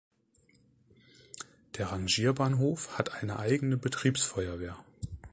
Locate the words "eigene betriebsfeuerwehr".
3.37-4.75